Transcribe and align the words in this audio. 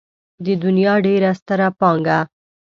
د 0.45 0.47
دنيا 0.63 0.93
ډېره 1.05 1.29
ستره 1.39 1.67
پانګه. 1.79 2.19